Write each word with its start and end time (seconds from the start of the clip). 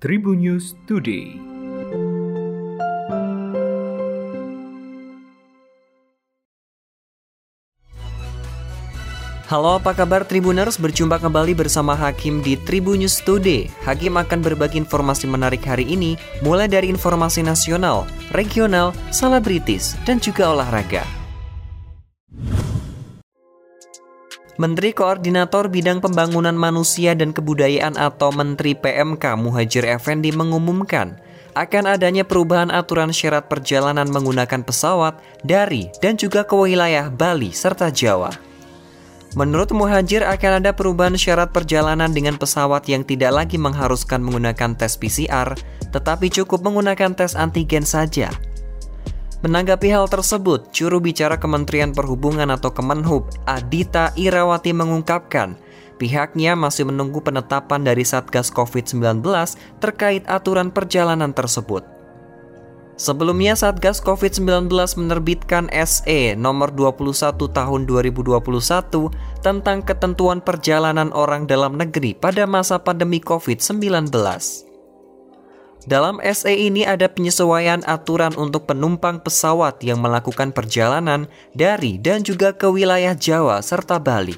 Tribun 0.00 0.40
News 0.40 0.72
Today. 0.88 1.36
Halo 9.44 9.76
apa 9.76 9.92
kabar 9.92 10.24
Tribuners, 10.24 10.80
berjumpa 10.80 11.20
kembali 11.20 11.52
bersama 11.52 11.92
Hakim 11.92 12.40
di 12.40 12.56
Tribun 12.64 13.04
News 13.04 13.20
Today. 13.20 13.68
Hakim 13.84 14.16
akan 14.16 14.40
berbagi 14.40 14.80
informasi 14.80 15.28
menarik 15.28 15.68
hari 15.68 15.84
ini 15.84 16.16
Mulai 16.40 16.64
dari 16.64 16.88
informasi 16.88 17.44
nasional, 17.44 18.08
regional, 18.32 18.96
selebritis, 19.12 20.00
dan 20.08 20.16
juga 20.16 20.48
olahraga 20.48 21.19
Menteri 24.60 24.92
Koordinator 24.92 25.72
Bidang 25.72 26.04
Pembangunan 26.04 26.52
Manusia 26.52 27.16
dan 27.16 27.32
Kebudayaan 27.32 27.96
atau 27.96 28.28
Menteri 28.28 28.76
PMK 28.76 29.40
Muhajir 29.40 29.88
Effendi 29.88 30.36
mengumumkan 30.36 31.16
akan 31.56 31.96
adanya 31.96 32.28
perubahan 32.28 32.68
aturan 32.68 33.08
syarat 33.08 33.48
perjalanan 33.48 34.04
menggunakan 34.12 34.60
pesawat 34.60 35.16
dari 35.40 35.88
dan 36.04 36.20
juga 36.20 36.44
ke 36.44 36.52
wilayah 36.52 37.08
Bali 37.08 37.56
serta 37.56 37.88
Jawa. 37.88 38.36
Menurut 39.32 39.72
Muhajir 39.72 40.28
akan 40.28 40.60
ada 40.60 40.76
perubahan 40.76 41.16
syarat 41.16 41.56
perjalanan 41.56 42.12
dengan 42.12 42.36
pesawat 42.36 42.84
yang 42.84 43.00
tidak 43.00 43.32
lagi 43.32 43.56
mengharuskan 43.56 44.20
menggunakan 44.20 44.76
tes 44.76 45.00
PCR, 45.00 45.56
tetapi 45.88 46.28
cukup 46.28 46.60
menggunakan 46.60 47.16
tes 47.16 47.32
antigen 47.32 47.88
saja. 47.88 48.28
Menanggapi 49.40 49.88
hal 49.88 50.04
tersebut, 50.04 50.68
juru 50.68 51.00
bicara 51.00 51.40
Kementerian 51.40 51.96
Perhubungan 51.96 52.52
atau 52.52 52.76
Kemenhub, 52.76 53.24
Adita 53.48 54.12
Irawati 54.12 54.76
mengungkapkan, 54.76 55.56
pihaknya 55.96 56.52
masih 56.52 56.84
menunggu 56.84 57.24
penetapan 57.24 57.80
dari 57.80 58.04
Satgas 58.04 58.52
COVID-19 58.52 59.24
terkait 59.80 60.28
aturan 60.28 60.68
perjalanan 60.68 61.32
tersebut. 61.32 61.80
Sebelumnya 63.00 63.56
Satgas 63.56 64.04
COVID-19 64.04 64.68
menerbitkan 65.00 65.72
SE 65.88 66.36
nomor 66.36 66.68
21 66.76 67.32
tahun 67.40 67.80
2021 67.88 68.44
tentang 69.40 69.80
ketentuan 69.80 70.44
perjalanan 70.44 71.08
orang 71.16 71.48
dalam 71.48 71.80
negeri 71.80 72.12
pada 72.12 72.44
masa 72.44 72.76
pandemi 72.76 73.16
COVID-19. 73.24 74.12
Dalam 75.88 76.20
SE 76.20 76.52
ini 76.52 76.84
ada 76.84 77.08
penyesuaian 77.08 77.80
aturan 77.88 78.36
untuk 78.36 78.68
penumpang 78.68 79.16
pesawat 79.16 79.80
yang 79.80 80.04
melakukan 80.04 80.52
perjalanan 80.52 81.24
dari 81.56 81.96
dan 81.96 82.20
juga 82.20 82.52
ke 82.52 82.68
wilayah 82.68 83.16
Jawa 83.16 83.64
serta 83.64 83.96
Bali. 83.96 84.36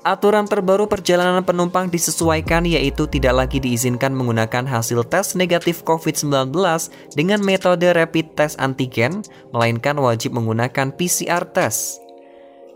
Aturan 0.00 0.48
terbaru 0.48 0.88
perjalanan 0.88 1.44
penumpang 1.44 1.92
disesuaikan 1.92 2.64
yaitu 2.64 3.04
tidak 3.04 3.36
lagi 3.36 3.60
diizinkan 3.60 4.16
menggunakan 4.16 4.64
hasil 4.64 5.04
tes 5.04 5.36
negatif 5.36 5.84
COVID-19 5.84 6.56
dengan 7.12 7.44
metode 7.44 7.84
rapid 7.92 8.32
test 8.32 8.56
antigen, 8.56 9.20
melainkan 9.52 10.00
wajib 10.00 10.32
menggunakan 10.32 10.96
PCR 10.96 11.44
test. 11.52 12.00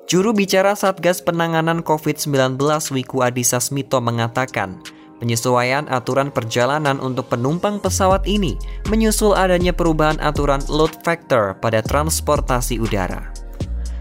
Juru 0.05 0.37
bicara 0.37 0.77
Satgas 0.77 1.25
Penanganan 1.25 1.81
COVID-19 1.81 2.61
Wiku 2.93 3.25
Adhisa 3.25 3.57
Smito 3.57 4.05
mengatakan, 4.05 4.85
penyesuaian 5.25 5.89
aturan 5.89 6.29
perjalanan 6.29 7.01
untuk 7.01 7.33
penumpang 7.33 7.81
pesawat 7.81 8.29
ini 8.29 8.61
menyusul 8.93 9.33
adanya 9.33 9.73
perubahan 9.73 10.21
aturan 10.21 10.61
load 10.69 10.93
factor 11.01 11.57
pada 11.65 11.81
transportasi 11.81 12.77
udara. 12.77 13.33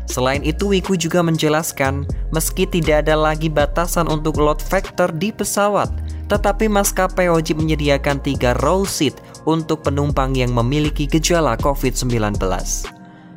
Selain 0.04 0.44
itu, 0.44 0.68
Wiku 0.76 1.00
juga 1.00 1.24
menjelaskan, 1.24 2.04
meski 2.36 2.68
tidak 2.68 3.08
ada 3.08 3.16
lagi 3.16 3.48
batasan 3.48 4.12
untuk 4.12 4.36
load 4.36 4.60
factor 4.60 5.08
di 5.16 5.32
pesawat, 5.32 5.88
tetapi 6.28 6.68
maskapai 6.68 7.32
wajib 7.32 7.64
menyediakan 7.64 8.20
tiga 8.20 8.52
row 8.60 8.84
seat 8.84 9.16
untuk 9.48 9.82
penumpang 9.88 10.36
yang 10.36 10.52
memiliki 10.52 11.08
gejala 11.08 11.56
COVID-19. 11.64 12.36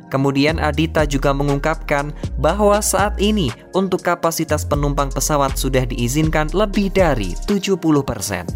Kemudian 0.07 0.59
Adita 0.59 1.03
juga 1.03 1.35
mengungkapkan 1.35 2.15
bahwa 2.39 2.79
saat 2.79 3.19
ini 3.19 3.51
untuk 3.75 4.03
kapasitas 4.03 4.63
penumpang 4.63 5.11
pesawat 5.11 5.59
sudah 5.59 5.83
diizinkan 5.83 6.51
lebih 6.55 6.91
dari 6.91 7.35
70 7.47 7.77
persen. 8.07 8.47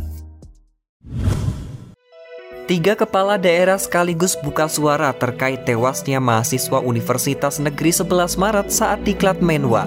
Tiga 2.72 2.96
kepala 2.96 3.36
daerah 3.36 3.76
sekaligus 3.76 4.40
buka 4.40 4.72
suara 4.72 5.12
terkait 5.12 5.68
tewasnya 5.68 6.24
mahasiswa 6.24 6.80
Universitas 6.80 7.60
Negeri 7.60 7.92
11 7.92 8.40
Maret 8.40 8.68
saat 8.72 9.04
diklat 9.04 9.44
Menwa. 9.44 9.84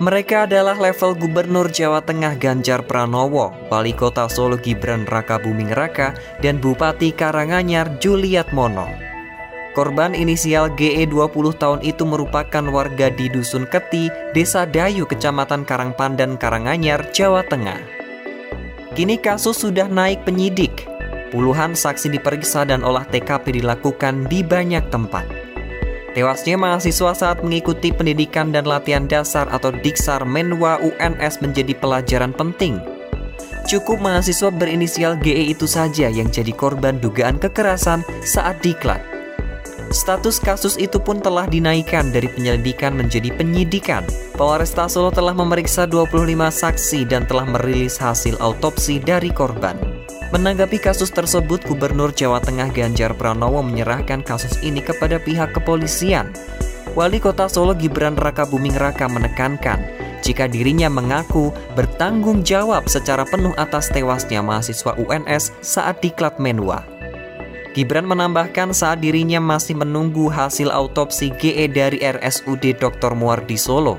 Mereka 0.00 0.48
adalah 0.48 0.74
level 0.74 1.14
Gubernur 1.20 1.68
Jawa 1.68 2.00
Tengah 2.00 2.34
Ganjar 2.40 2.82
Pranowo, 2.88 3.52
Wali 3.68 3.92
Kota 3.92 4.26
Solo 4.32 4.56
Gibran 4.56 5.04
Raka 5.04 5.36
Buming 5.36 5.70
Raka, 5.70 6.16
dan 6.40 6.58
Bupati 6.58 7.12
Karanganyar 7.12 8.00
Juliat 8.00 8.50
Mono. 8.56 9.13
Korban 9.74 10.14
inisial 10.14 10.70
GE 10.78 11.10
20 11.10 11.34
tahun 11.58 11.82
itu 11.82 12.06
merupakan 12.06 12.62
warga 12.70 13.10
di 13.10 13.26
Dusun 13.26 13.66
Keti, 13.66 14.06
Desa 14.30 14.70
Dayu, 14.70 15.02
Kecamatan 15.02 15.66
Karangpandan, 15.66 16.38
Karanganyar, 16.38 17.10
Jawa 17.10 17.42
Tengah. 17.42 17.82
Kini 18.94 19.18
kasus 19.18 19.58
sudah 19.58 19.90
naik 19.90 20.22
penyidik, 20.22 20.86
Puluhan 21.34 21.74
saksi 21.74 22.14
diperiksa 22.14 22.62
dan 22.62 22.86
olah 22.86 23.02
TKP 23.10 23.58
dilakukan 23.58 24.30
di 24.30 24.46
banyak 24.46 24.86
tempat. 24.94 25.26
Tewasnya 26.14 26.54
mahasiswa 26.54 27.10
saat 27.10 27.42
mengikuti 27.42 27.90
pendidikan 27.90 28.54
dan 28.54 28.70
latihan 28.70 29.10
dasar 29.10 29.50
atau 29.50 29.74
Diksar 29.74 30.22
Menwa 30.22 30.78
UNS 30.78 31.42
menjadi 31.42 31.74
pelajaran 31.74 32.30
penting. 32.30 32.78
Cukup 33.66 33.98
mahasiswa 33.98 34.54
berinisial 34.54 35.18
GE 35.18 35.58
itu 35.58 35.66
saja 35.66 36.06
yang 36.06 36.30
jadi 36.30 36.54
korban 36.54 37.02
dugaan 37.02 37.42
kekerasan 37.42 38.06
saat 38.22 38.62
diklat. 38.62 39.13
Status 39.90 40.42
kasus 40.42 40.74
itu 40.78 40.98
pun 40.98 41.22
telah 41.22 41.46
dinaikkan 41.46 42.10
dari 42.10 42.26
penyelidikan 42.26 42.94
menjadi 42.94 43.30
penyidikan. 43.34 44.02
Polresta 44.34 44.90
Solo 44.90 45.14
telah 45.14 45.34
memeriksa 45.34 45.86
25 45.86 46.14
saksi 46.50 47.00
dan 47.06 47.26
telah 47.30 47.46
merilis 47.46 47.98
hasil 47.98 48.34
autopsi 48.42 48.98
dari 48.98 49.30
korban. 49.30 49.78
Menanggapi 50.34 50.82
kasus 50.82 51.14
tersebut, 51.14 51.62
Gubernur 51.62 52.10
Jawa 52.10 52.42
Tengah 52.42 52.74
Ganjar 52.74 53.14
Pranowo 53.14 53.62
menyerahkan 53.62 54.26
kasus 54.26 54.58
ini 54.66 54.82
kepada 54.82 55.22
pihak 55.22 55.54
kepolisian. 55.54 56.34
Wali 56.98 57.22
Kota 57.22 57.46
Solo 57.46 57.74
Gibran 57.74 58.18
Raka 58.18 58.46
Buming 58.46 58.74
Raka 58.74 59.06
menekankan 59.10 59.82
jika 60.24 60.48
dirinya 60.48 60.88
mengaku 60.88 61.52
bertanggung 61.76 62.40
jawab 62.40 62.88
secara 62.88 63.28
penuh 63.28 63.52
atas 63.60 63.92
tewasnya 63.92 64.40
mahasiswa 64.40 64.96
UNS 64.96 65.52
saat 65.60 66.00
diklat 66.00 66.40
Menwa. 66.40 66.93
Gibran 67.74 68.06
menambahkan 68.06 68.70
saat 68.70 69.02
dirinya 69.02 69.42
masih 69.42 69.74
menunggu 69.74 70.30
hasil 70.30 70.70
autopsi 70.70 71.34
GE 71.34 71.66
dari 71.74 71.98
RSUD 71.98 72.78
Dr. 72.78 73.18
Muardi 73.18 73.58
Solo. 73.58 73.98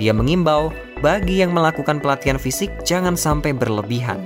Dia 0.00 0.16
mengimbau 0.16 0.72
bagi 1.04 1.44
yang 1.44 1.52
melakukan 1.52 2.00
pelatihan 2.00 2.40
fisik 2.40 2.72
jangan 2.88 3.12
sampai 3.12 3.52
berlebihan. 3.52 4.24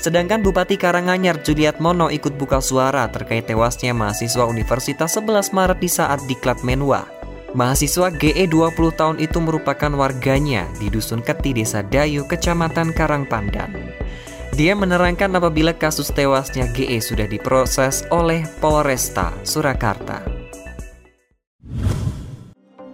Sedangkan 0.00 0.40
Bupati 0.40 0.80
Karanganyar 0.80 1.44
Juliat 1.44 1.76
Mono 1.76 2.08
ikut 2.08 2.40
buka 2.40 2.64
suara 2.64 3.04
terkait 3.12 3.44
tewasnya 3.44 3.92
mahasiswa 3.92 4.48
Universitas 4.48 5.20
11 5.20 5.52
Maret 5.52 5.78
di 5.84 5.90
saat 5.92 6.24
diklat 6.24 6.64
Menwa. 6.64 7.04
Mahasiswa 7.52 8.08
GE 8.16 8.48
20 8.48 8.96
tahun 8.96 9.16
itu 9.20 9.44
merupakan 9.44 9.92
warganya 9.92 10.64
di 10.80 10.88
Dusun 10.88 11.20
Keti 11.20 11.52
Desa 11.52 11.84
Dayu, 11.84 12.24
Kecamatan 12.24 12.96
Karangpandan. 12.96 13.89
Dia 14.50 14.74
menerangkan 14.74 15.30
apabila 15.38 15.70
kasus 15.70 16.10
tewasnya 16.10 16.66
GE 16.74 16.98
sudah 16.98 17.30
diproses 17.30 18.02
oleh 18.10 18.42
Polresta 18.58 19.30
Surakarta. 19.46 20.26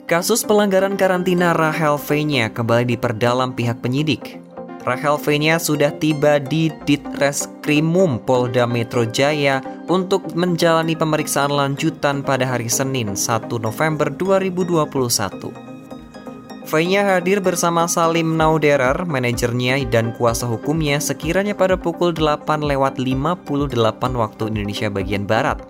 Kasus 0.07 0.47
pelanggaran 0.47 0.95
karantina 0.95 1.51
Rahel 1.57 1.99
V-nya 1.99 2.53
kembali 2.53 2.95
diperdalam 2.95 3.57
pihak 3.57 3.83
penyidik. 3.83 4.39
Rahel 4.87 5.19
V-nya 5.19 5.59
sudah 5.59 5.91
tiba 5.97 6.39
di 6.39 6.71
Ditreskrimum 6.87 8.23
Polda 8.23 8.71
Metro 8.71 9.03
Jaya 9.03 9.59
untuk 9.91 10.31
menjalani 10.39 10.95
pemeriksaan 10.95 11.51
lanjutan 11.51 12.23
pada 12.23 12.47
hari 12.47 12.71
Senin 12.71 13.19
1 13.19 13.51
November 13.59 14.07
2021. 14.15 15.66
V-nya 16.67 17.07
hadir 17.07 17.39
bersama 17.39 17.87
Salim 17.87 18.35
Nauderer, 18.35 19.07
manajernya 19.07 19.87
dan 19.87 20.11
kuasa 20.19 20.51
hukumnya 20.51 20.99
sekiranya 20.99 21.55
pada 21.55 21.79
pukul 21.79 22.11
8 22.11 22.43
lewat 22.59 22.99
58 22.99 23.71
waktu 24.19 24.51
Indonesia 24.51 24.91
bagian 24.91 25.31
Barat. 25.31 25.63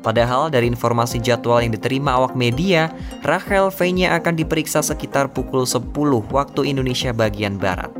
Padahal 0.00 0.48
dari 0.48 0.64
informasi 0.72 1.20
jadwal 1.20 1.60
yang 1.60 1.76
diterima 1.76 2.16
awak 2.16 2.32
media, 2.32 2.88
Rahel 3.20 3.68
V-nya 3.68 4.16
akan 4.16 4.40
diperiksa 4.40 4.80
sekitar 4.80 5.28
pukul 5.28 5.68
10 5.68 5.92
waktu 6.32 6.72
Indonesia 6.72 7.12
bagian 7.12 7.60
Barat. 7.60 7.92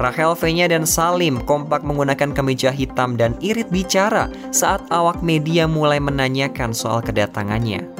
Rahel 0.00 0.32
V-nya 0.40 0.72
dan 0.72 0.88
Salim 0.88 1.44
kompak 1.44 1.84
menggunakan 1.84 2.32
kemeja 2.32 2.72
hitam 2.72 3.20
dan 3.20 3.36
irit 3.44 3.68
bicara 3.68 4.32
saat 4.56 4.80
awak 4.88 5.20
media 5.20 5.68
mulai 5.68 6.00
menanyakan 6.00 6.72
soal 6.72 7.04
kedatangannya. 7.04 7.97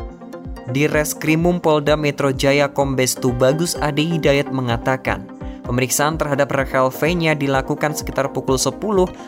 Di 0.68 0.84
Reskrimum 0.84 1.64
Polda 1.64 1.96
Metro 1.96 2.28
Jaya 2.28 2.68
Kombes 2.68 3.16
Tubagus 3.16 3.72
Ade 3.80 4.04
Hidayat 4.04 4.52
mengatakan, 4.52 5.24
Pemeriksaan 5.68 6.16
terhadap 6.16 6.48
Rachel 6.48 6.88
V-nya 6.88 7.36
dilakukan 7.36 7.92
sekitar 7.92 8.32
pukul 8.32 8.56
10 8.56 8.80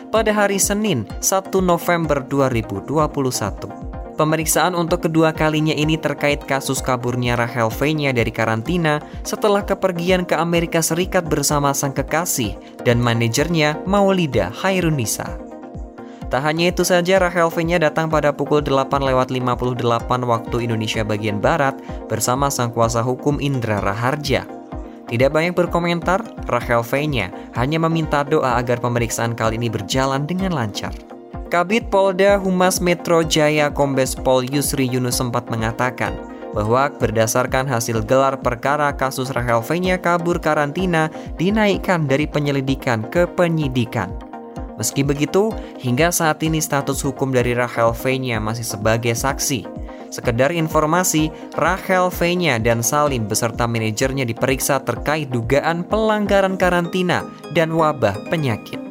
pada 0.09 0.31
hari 0.33 0.57
Senin 0.57 1.05
1 1.21 1.53
November 1.61 2.25
2021. 2.25 4.17
Pemeriksaan 4.17 4.73
untuk 4.73 5.05
kedua 5.05 5.33
kalinya 5.37 5.73
ini 5.73 6.01
terkait 6.01 6.41
kasus 6.45 6.81
kaburnya 6.81 7.37
Rachel 7.37 7.69
V-nya 7.69 8.09
dari 8.13 8.33
karantina 8.33 9.01
setelah 9.21 9.61
kepergian 9.65 10.25
ke 10.25 10.33
Amerika 10.33 10.81
Serikat 10.81 11.29
bersama 11.29 11.73
sang 11.77 11.93
kekasih 11.93 12.57
dan 12.85 13.01
manajernya 13.01 13.81
Maulida 13.85 14.49
Hairunisa. 14.61 15.50
Tak 16.31 16.47
hanya 16.47 16.71
itu 16.71 16.87
saja, 16.87 17.19
Rachel 17.19 17.51
V-nya 17.51 17.75
datang 17.75 18.07
pada 18.07 18.31
pukul 18.31 18.63
8 18.63 19.03
lewat 19.03 19.35
58 19.35 19.83
waktu 20.23 20.63
Indonesia 20.63 21.03
bagian 21.03 21.43
Barat 21.43 21.75
bersama 22.07 22.47
sang 22.47 22.71
kuasa 22.71 23.03
hukum 23.03 23.43
Indra 23.43 23.83
Raharja. 23.83 24.47
Tidak 25.11 25.27
banyak 25.27 25.51
berkomentar, 25.51 26.23
Rachel 26.47 26.87
V-nya 26.87 27.35
hanya 27.59 27.83
meminta 27.83 28.23
doa 28.23 28.55
agar 28.55 28.79
pemeriksaan 28.79 29.35
kali 29.35 29.59
ini 29.59 29.67
berjalan 29.67 30.23
dengan 30.23 30.55
lancar. 30.55 30.95
Kabit 31.51 31.91
Polda 31.91 32.39
Humas 32.39 32.79
Metro 32.79 33.27
Jaya 33.27 33.67
Kombes 33.67 34.15
Pol 34.15 34.47
Yusri 34.47 34.87
Yunus 34.87 35.19
sempat 35.19 35.51
mengatakan 35.51 36.15
bahwa 36.55 36.87
berdasarkan 36.95 37.67
hasil 37.67 38.07
gelar 38.07 38.39
perkara 38.39 38.87
kasus 38.95 39.35
Rachel 39.35 39.59
V-nya 39.59 39.99
kabur 39.99 40.39
karantina 40.39 41.11
dinaikkan 41.35 42.07
dari 42.07 42.23
penyelidikan 42.23 43.03
ke 43.11 43.27
penyidikan. 43.27 44.30
Meski 44.81 45.05
begitu, 45.05 45.53
hingga 45.77 46.09
saat 46.09 46.41
ini 46.41 46.57
status 46.57 47.05
hukum 47.05 47.29
dari 47.29 47.53
Rachel 47.53 47.93
V-nya 47.93 48.41
masih 48.41 48.65
sebagai 48.65 49.13
saksi. 49.13 49.69
Sekedar 50.09 50.49
informasi, 50.49 51.29
Rachel 51.53 52.09
V-nya 52.09 52.57
dan 52.57 52.81
Salim 52.81 53.29
beserta 53.29 53.69
manajernya 53.69 54.25
diperiksa 54.25 54.81
terkait 54.81 55.29
dugaan 55.29 55.85
pelanggaran 55.85 56.57
karantina 56.57 57.21
dan 57.53 57.69
wabah 57.77 58.25
penyakit. 58.33 58.81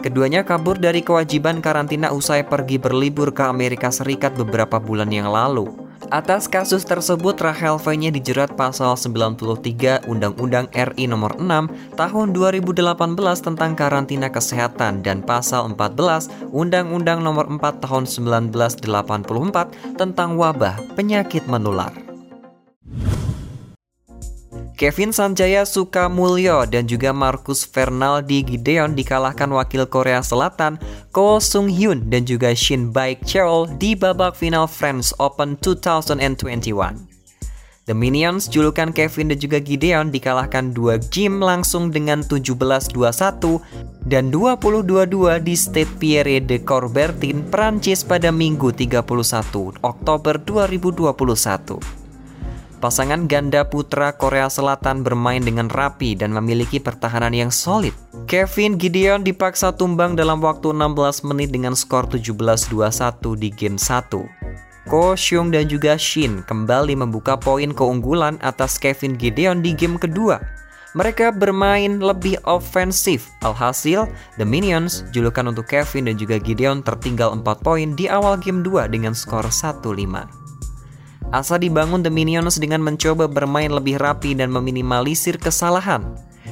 Keduanya 0.00 0.48
kabur 0.48 0.80
dari 0.80 1.04
kewajiban 1.04 1.60
karantina 1.60 2.08
usai 2.08 2.48
pergi 2.48 2.80
berlibur 2.80 3.36
ke 3.36 3.44
Amerika 3.44 3.92
Serikat 3.92 4.32
beberapa 4.32 4.80
bulan 4.80 5.12
yang 5.12 5.28
lalu. 5.28 5.81
Atas 6.12 6.44
kasus 6.44 6.84
tersebut, 6.84 7.40
Rachel 7.40 7.80
V-nya 7.80 8.12
dijerat 8.12 8.52
pasal 8.52 9.00
93 9.00 10.04
Undang-Undang 10.04 10.68
RI 10.68 11.08
nomor 11.08 11.40
6 11.40 11.96
tahun 11.96 12.26
2018 12.36 12.84
tentang 13.40 13.72
karantina 13.72 14.28
kesehatan 14.28 15.00
dan 15.00 15.24
pasal 15.24 15.72
14 15.72 16.52
Undang-Undang 16.52 17.24
nomor 17.24 17.48
4 17.48 17.80
tahun 17.80 18.04
1984 18.04 18.84
tentang 19.96 20.36
wabah 20.36 20.76
penyakit 20.92 21.48
menular. 21.48 22.01
Kevin 24.82 25.14
Sanjaya 25.14 25.62
Sukamulyo 25.62 26.66
dan 26.66 26.90
juga 26.90 27.14
Marcus 27.14 27.62
Fernaldi 27.62 28.42
Gideon 28.42 28.98
dikalahkan 28.98 29.46
wakil 29.54 29.86
Korea 29.86 30.26
Selatan 30.26 30.74
Ko 31.14 31.38
Sung 31.38 31.70
Hyun 31.70 32.10
dan 32.10 32.26
juga 32.26 32.50
Shin 32.50 32.90
Baek 32.90 33.22
Cheol 33.22 33.70
di 33.78 33.94
babak 33.94 34.34
final 34.34 34.66
French 34.66 35.14
Open 35.22 35.54
2021. 35.62 36.98
The 37.86 37.94
Minions 37.94 38.50
julukan 38.50 38.90
Kevin 38.90 39.30
dan 39.30 39.38
juga 39.38 39.62
Gideon 39.62 40.10
dikalahkan 40.10 40.74
dua 40.74 40.98
game 40.98 41.38
langsung 41.38 41.94
dengan 41.94 42.26
17-21 42.26 42.98
dan 44.10 44.34
20-22 44.34 45.46
di 45.46 45.54
Stade 45.54 45.94
Pierre 46.02 46.42
de 46.42 46.58
Coubertin, 46.58 47.46
Prancis 47.54 48.02
pada 48.02 48.34
Minggu 48.34 48.74
31 48.74 48.98
Oktober 49.78 50.42
2021. 50.42 52.01
Pasangan 52.82 53.30
ganda 53.30 53.62
putra 53.62 54.10
Korea 54.10 54.50
Selatan 54.50 55.06
bermain 55.06 55.38
dengan 55.38 55.70
rapi 55.70 56.18
dan 56.18 56.34
memiliki 56.34 56.82
pertahanan 56.82 57.30
yang 57.30 57.54
solid. 57.54 57.94
Kevin 58.26 58.74
Gideon 58.74 59.22
dipaksa 59.22 59.70
tumbang 59.70 60.18
dalam 60.18 60.42
waktu 60.42 60.74
16 60.74 61.22
menit 61.30 61.54
dengan 61.54 61.78
skor 61.78 62.10
17-21 62.10 63.38
di 63.38 63.54
game 63.54 63.78
1. 63.78 64.90
Ko 64.90 65.14
Xiong 65.14 65.54
dan 65.54 65.70
juga 65.70 65.94
Shin 65.94 66.42
kembali 66.42 66.98
membuka 66.98 67.38
poin 67.38 67.70
keunggulan 67.70 68.42
atas 68.42 68.82
Kevin 68.82 69.14
Gideon 69.14 69.62
di 69.62 69.78
game 69.78 69.94
kedua. 69.94 70.42
Mereka 70.98 71.38
bermain 71.38 72.02
lebih 72.02 72.42
ofensif. 72.50 73.30
Alhasil, 73.46 74.10
The 74.42 74.44
Minions, 74.44 75.06
julukan 75.14 75.46
untuk 75.46 75.70
Kevin 75.70 76.10
dan 76.10 76.18
juga 76.18 76.42
Gideon 76.42 76.82
tertinggal 76.82 77.30
4 77.30 77.46
poin 77.62 77.94
di 77.94 78.10
awal 78.10 78.42
game 78.42 78.66
2 78.66 78.90
dengan 78.90 79.14
skor 79.14 79.46
1-5. 79.46 80.41
Asa 81.32 81.56
dibangun 81.56 82.04
The 82.04 82.12
Minions 82.12 82.60
dengan 82.60 82.84
mencoba 82.84 83.24
bermain 83.24 83.72
lebih 83.72 83.96
rapi 83.96 84.36
dan 84.36 84.52
meminimalisir 84.52 85.40
kesalahan. 85.40 86.04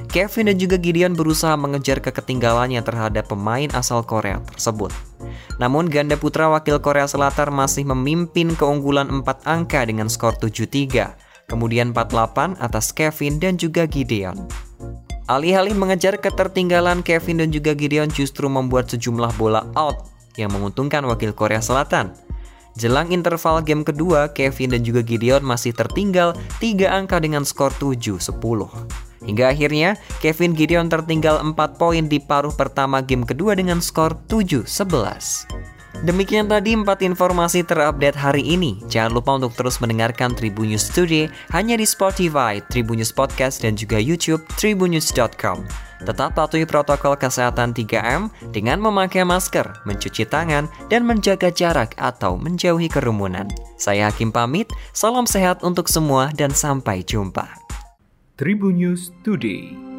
Kevin 0.09 0.49
dan 0.51 0.57
juga 0.57 0.81
Gideon 0.81 1.13
berusaha 1.13 1.53
mengejar 1.55 2.01
keketinggalannya 2.01 2.81
terhadap 2.81 3.29
pemain 3.29 3.69
asal 3.77 4.01
Korea 4.03 4.41
tersebut. 4.49 4.89
Namun 5.61 5.87
ganda 5.87 6.17
putra 6.17 6.49
wakil 6.49 6.81
Korea 6.81 7.05
Selatan 7.05 7.53
masih 7.53 7.87
memimpin 7.93 8.57
keunggulan 8.57 9.07
4 9.23 9.47
angka 9.47 9.85
dengan 9.85 10.09
skor 10.09 10.35
7-3, 10.41 11.47
kemudian 11.47 11.93
4-8 11.93 12.57
atas 12.59 12.91
Kevin 12.97 13.37
dan 13.37 13.61
juga 13.61 13.85
Gideon. 13.85 14.49
Alih-alih 15.31 15.77
mengejar 15.79 16.19
ketertinggalan, 16.19 17.07
Kevin 17.07 17.45
dan 17.45 17.55
juga 17.55 17.77
Gideon 17.77 18.11
justru 18.11 18.51
membuat 18.51 18.91
sejumlah 18.91 19.37
bola 19.39 19.63
out 19.79 20.11
yang 20.35 20.51
menguntungkan 20.51 21.07
wakil 21.07 21.31
Korea 21.37 21.63
Selatan. 21.63 22.17
Jelang 22.79 23.11
interval 23.11 23.63
game 23.67 23.83
kedua, 23.83 24.31
Kevin 24.31 24.77
dan 24.77 24.83
juga 24.87 25.03
Gideon 25.03 25.43
masih 25.43 25.75
tertinggal 25.75 26.39
3 26.63 26.87
angka 26.87 27.19
dengan 27.19 27.43
skor 27.43 27.75
7-10. 27.79 28.31
Hingga 29.21 29.45
akhirnya, 29.53 30.01
Kevin 30.25 30.57
Gideon 30.57 30.89
tertinggal 30.89 31.43
4 31.43 31.55
poin 31.77 32.07
di 32.07 32.23
paruh 32.23 32.55
pertama 32.55 33.05
game 33.05 33.27
kedua 33.27 33.53
dengan 33.59 33.83
skor 33.83 34.17
7-11. 34.31 35.51
Demikian 36.01 36.49
tadi 36.49 36.73
4 36.73 36.87
informasi 37.05 37.61
terupdate 37.67 38.17
hari 38.17 38.41
ini. 38.41 38.81
Jangan 38.89 39.13
lupa 39.13 39.37
untuk 39.37 39.53
terus 39.53 39.77
mendengarkan 39.85 40.33
Tribun 40.33 40.73
News 40.73 40.89
Today 40.89 41.29
hanya 41.53 41.77
di 41.77 41.85
Spotify, 41.85 42.63
Tribun 42.73 43.03
News 43.03 43.13
Podcast, 43.13 43.61
dan 43.61 43.77
juga 43.77 44.01
YouTube 44.01 44.41
tribunnews.com. 44.57 45.90
Tetap 46.07 46.39
patuhi 46.39 46.65
protokol 46.65 47.19
kesehatan 47.19 47.77
3M 47.77 48.33
dengan 48.55 48.81
memakai 48.81 49.27
masker, 49.27 49.85
mencuci 49.85 50.25
tangan, 50.25 50.71
dan 50.89 51.05
menjaga 51.05 51.53
jarak 51.53 51.93
atau 52.01 52.41
menjauhi 52.41 52.89
kerumunan. 52.89 53.49
Saya 53.77 54.09
Hakim 54.09 54.33
pamit, 54.33 54.69
salam 54.97 55.29
sehat 55.29 55.61
untuk 55.61 55.89
semua 55.89 56.33
dan 56.33 56.53
sampai 56.57 57.05
jumpa. 57.05 57.49
Tribun 58.41 58.81
News 58.81 59.13
Today 59.21 59.90